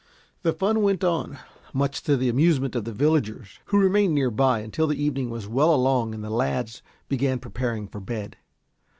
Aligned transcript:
The 0.41 0.51
fun 0.51 0.81
went 0.81 1.03
on, 1.03 1.37
much 1.73 2.01
to 2.05 2.17
the 2.17 2.27
amusement 2.27 2.75
of 2.75 2.85
the 2.85 2.91
villagers, 2.91 3.59
who 3.65 3.77
remained 3.77 4.15
near 4.15 4.31
by 4.31 4.61
until 4.61 4.87
the 4.87 4.99
evening 4.99 5.29
was 5.29 5.47
well 5.47 5.75
along 5.75 6.15
and 6.15 6.23
the 6.23 6.31
lads 6.31 6.81
began 7.07 7.37
preparing 7.37 7.87
for 7.87 7.99
bed. 7.99 8.35